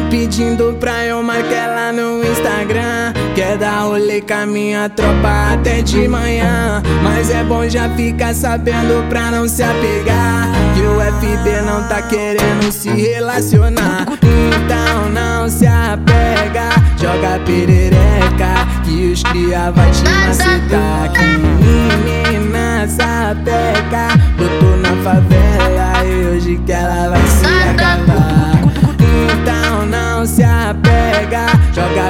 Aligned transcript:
vem 0.00 0.08
pedindo 0.08 0.76
pra 0.78 1.04
eu 1.04 1.22
marcar 1.22 1.52
ela 1.52 1.92
no 1.92 2.24
Instagram. 2.24 3.12
Quer 3.34 3.58
dar 3.58 3.82
rolê 3.82 4.20
com 4.20 4.34
a 4.34 4.46
minha 4.46 4.88
tropa 4.88 5.52
até 5.52 5.82
de 5.82 6.08
manhã. 6.08 6.82
Mas 7.02 7.30
é 7.30 7.42
bom 7.44 7.68
já 7.68 7.88
ficar 7.90 8.34
sabendo 8.34 9.06
pra 9.08 9.30
não 9.30 9.48
se 9.48 9.62
apegar. 9.62 10.48
Que 10.74 10.82
o 10.82 11.00
FB 11.00 11.62
não 11.62 11.86
tá 11.88 12.02
querendo 12.02 12.70
se 12.72 12.88
relacionar. 12.88 14.06
Então 14.12 15.10
não 15.10 15.48
se 15.48 15.66
apega, 15.66 16.70
joga 17.00 17.40
perereca. 17.44 18.66
Que 18.84 19.12
os 19.12 19.22
cria 19.22 19.70
vai 19.70 19.90
te 19.90 20.02
macetar. 20.04 21.12
Que 21.12 21.24
menina 21.24 22.86
sapeca, 22.88 24.08
botou 24.38 24.76
na 24.76 24.94
favela 25.02 26.04
e 26.04 26.26
hoje 26.26 26.60
que 26.64 26.72
ela 26.72 27.10
vai 27.10 27.26
se 27.26 27.46
acabar. 27.70 28.19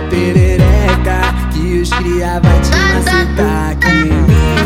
Perereca. 0.02 1.34
Que 1.52 1.80
os 1.80 1.90
cria 1.90 2.40
vai 2.40 2.60
te 2.60 2.70
macetar. 2.70 3.76
Que 3.78 3.90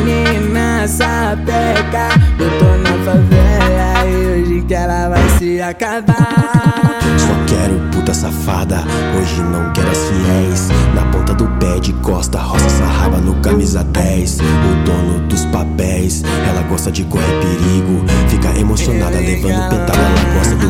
menina 0.05 0.87
sapeca, 0.87 2.09
botou 2.37 2.79
na 2.79 3.05
favela 3.05 4.06
e 4.06 4.42
hoje 4.42 4.65
que 4.66 4.75
ela 4.75 5.09
vai 5.09 5.28
se 5.39 5.61
acabar. 5.61 6.98
Só 7.19 7.34
quero 7.47 7.80
puta 7.91 8.12
safada, 8.12 8.84
hoje 9.19 9.41
não 9.41 9.73
quero 9.73 9.91
as 9.91 9.98
fiéis. 9.98 10.69
Na 10.95 11.02
ponta 11.06 11.34
do 11.34 11.47
pé 11.59 11.78
de 11.80 11.92
costa, 11.94 12.39
roça 12.39 12.66
essa 12.66 12.84
raba 12.84 13.19
no 13.19 13.34
camisa 13.37 13.83
10. 13.84 14.39
O 14.41 14.84
dono 14.84 15.27
dos 15.27 15.44
papéis, 15.47 16.22
ela 16.48 16.62
gosta 16.62 16.91
de 16.91 17.05
correr 17.05 17.41
perigo. 17.41 18.05
Fica 18.28 18.59
emocionada 18.59 19.19
levando 19.19 19.69
pentada, 19.69 19.98
ela 19.98 20.34
gosta 20.34 20.55
do 20.56 20.69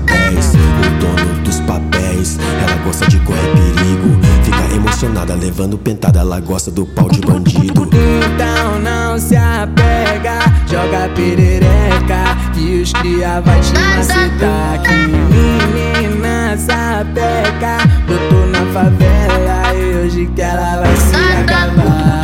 camisa 0.00 0.22
10. 0.32 0.54
O 0.54 0.98
dono 1.00 1.42
dos 1.42 1.60
papéis, 1.60 2.38
ela 2.62 2.76
gosta 2.84 3.08
de 3.08 3.18
correr 3.20 3.52
perigo. 3.52 4.18
Fica 4.42 4.74
emocionada 4.74 5.34
levando 5.34 5.78
pentada, 5.78 6.20
ela 6.20 6.40
gosta 6.40 6.70
do 6.70 6.86
pau 6.86 7.08
de 7.08 7.20
bandido. 7.20 7.88
Então 7.92 8.78
não 8.80 9.18
se 9.18 9.36
apega, 9.36 10.38
joga 10.66 11.08
perereca 11.14 12.36
Que 12.54 12.82
os 12.82 12.92
cria 12.92 13.40
vai 13.40 13.60
te 13.60 13.72
macetar 13.72 14.82
Que 14.82 14.94
menina 14.94 16.56
sapeca 16.56 17.78
Botou 18.06 18.46
na 18.46 18.72
favela 18.72 19.74
e 19.74 19.96
hoje 19.96 20.26
que 20.34 20.40
ela 20.40 20.80
vai 20.80 20.96
se 20.96 21.16
acabar 21.16 22.21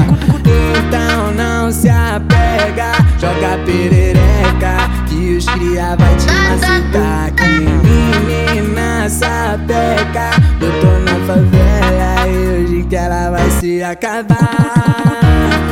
os 5.39 5.47
cria 5.47 5.97
vai 5.97 6.17
te 6.17 6.27
macetar 6.27 7.33
Que 7.35 7.45
menina 7.45 9.09
sapeca 9.09 10.31
Botou 10.59 10.99
na 11.01 11.15
favela 11.27 12.29
e 12.29 12.65
hoje 12.65 12.83
que 12.89 12.97
ela 12.97 13.31
vai 13.31 13.51
se 13.53 13.83
acabar 13.83 15.68